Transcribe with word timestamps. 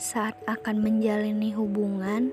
Saat 0.00 0.32
akan 0.48 0.80
menjalani 0.80 1.52
hubungan, 1.52 2.32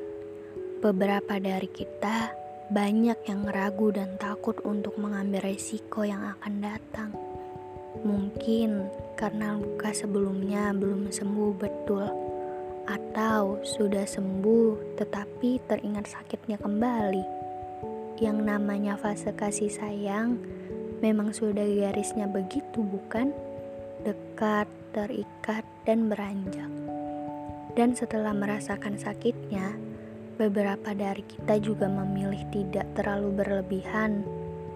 beberapa 0.79 1.35
dari 1.35 1.67
kita 1.67 2.31
banyak 2.71 3.19
yang 3.27 3.43
ragu 3.43 3.91
dan 3.91 4.15
takut 4.15 4.55
untuk 4.63 4.95
mengambil 4.95 5.43
resiko 5.43 6.07
yang 6.07 6.23
akan 6.23 6.63
datang. 6.63 7.11
Mungkin 8.07 8.87
karena 9.19 9.59
luka 9.59 9.91
sebelumnya 9.91 10.71
belum 10.71 11.11
sembuh 11.11 11.51
betul, 11.59 12.07
atau 12.87 13.59
sudah 13.59 14.07
sembuh 14.07 14.95
tetapi 14.95 15.59
teringat 15.67 16.07
sakitnya 16.07 16.63
kembali. 16.63 17.25
Yang 18.23 18.47
namanya 18.47 18.95
fase 18.95 19.35
kasih 19.35 19.67
sayang 19.67 20.39
memang 21.03 21.35
sudah 21.35 21.67
garisnya 21.67 22.31
begitu, 22.31 22.79
bukan? 22.79 23.35
Dekat, 24.07 24.71
terikat, 24.95 25.67
dan 25.83 26.07
beranjak. 26.07 26.86
Dan 27.77 27.93
setelah 27.93 28.33
merasakan 28.33 28.97
sakitnya, 28.97 29.77
beberapa 30.41 30.97
dari 30.97 31.21
kita 31.21 31.61
juga 31.61 31.85
memilih 31.85 32.41
tidak 32.49 32.89
terlalu 32.97 33.37
berlebihan 33.37 34.25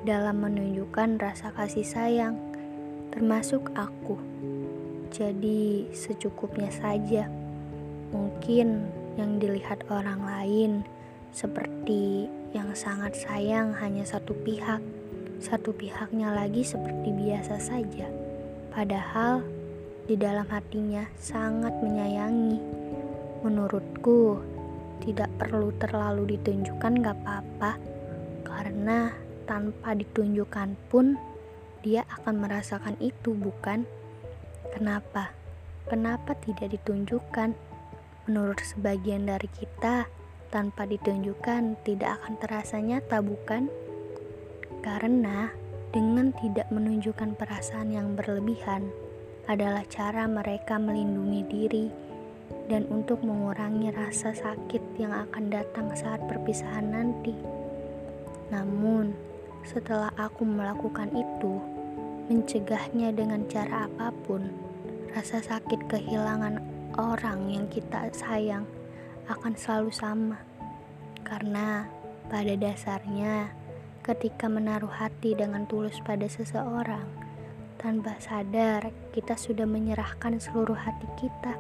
dalam 0.06 0.46
menunjukkan 0.46 1.18
rasa 1.18 1.50
kasih 1.58 1.82
sayang, 1.82 2.38
termasuk 3.10 3.74
aku. 3.74 4.22
Jadi, 5.10 5.90
secukupnya 5.98 6.70
saja. 6.70 7.26
Mungkin 8.14 8.86
yang 9.18 9.42
dilihat 9.42 9.82
orang 9.90 10.22
lain 10.22 10.72
seperti 11.34 12.30
yang 12.54 12.70
sangat 12.78 13.18
sayang 13.18 13.74
hanya 13.82 14.06
satu 14.06 14.38
pihak, 14.46 14.84
satu 15.42 15.74
pihaknya 15.74 16.38
lagi 16.38 16.62
seperti 16.62 17.10
biasa 17.18 17.58
saja. 17.58 18.06
Padahal 18.70 19.42
di 20.06 20.20
dalam 20.20 20.46
hatinya 20.50 21.08
sangat 21.18 21.72
menyayangi. 21.82 22.91
Menurutku, 23.42 24.38
tidak 25.02 25.34
perlu 25.42 25.74
terlalu 25.82 26.38
ditunjukkan 26.38 27.02
gak 27.02 27.18
apa-apa, 27.26 27.82
karena 28.46 29.10
tanpa 29.50 29.98
ditunjukkan 29.98 30.78
pun 30.94 31.18
dia 31.82 32.06
akan 32.22 32.46
merasakan 32.46 32.94
itu, 33.02 33.34
bukan? 33.34 33.90
Kenapa? 34.70 35.34
Kenapa 35.90 36.38
tidak 36.38 36.70
ditunjukkan? 36.78 37.58
Menurut 38.30 38.62
sebagian 38.62 39.26
dari 39.26 39.50
kita, 39.50 40.06
tanpa 40.54 40.86
ditunjukkan 40.86 41.82
tidak 41.82 42.22
akan 42.22 42.38
terasa 42.38 42.78
nyata, 42.78 43.26
bukan? 43.26 43.66
Karena 44.86 45.50
dengan 45.90 46.30
tidak 46.38 46.70
menunjukkan 46.70 47.34
perasaan 47.42 47.90
yang 47.90 48.14
berlebihan 48.14 48.94
adalah 49.50 49.82
cara 49.90 50.30
mereka 50.30 50.78
melindungi 50.78 51.42
diri 51.50 52.11
dan 52.72 52.88
untuk 52.88 53.20
mengurangi 53.26 53.92
rasa 53.92 54.32
sakit 54.32 54.84
yang 54.96 55.12
akan 55.12 55.52
datang 55.52 55.92
saat 55.92 56.24
perpisahan 56.28 56.88
nanti. 56.92 57.36
Namun, 58.52 59.16
setelah 59.68 60.12
aku 60.16 60.48
melakukan 60.48 61.12
itu, 61.12 61.60
mencegahnya 62.32 63.12
dengan 63.12 63.44
cara 63.52 63.88
apa 63.92 64.16
pun, 64.24 64.48
rasa 65.12 65.44
sakit 65.44 65.92
kehilangan 65.92 66.64
orang 66.96 67.52
yang 67.52 67.66
kita 67.68 68.08
sayang 68.16 68.64
akan 69.28 69.54
selalu 69.56 69.92
sama. 69.92 70.40
Karena 71.28 71.88
pada 72.28 72.56
dasarnya, 72.56 73.52
ketika 74.04 74.48
menaruh 74.48 74.92
hati 74.92 75.36
dengan 75.36 75.68
tulus 75.68 76.00
pada 76.04 76.28
seseorang, 76.28 77.06
tanpa 77.82 78.14
sadar 78.22 78.94
kita 79.10 79.34
sudah 79.34 79.66
menyerahkan 79.66 80.38
seluruh 80.38 80.78
hati 80.78 81.10
kita 81.18 81.58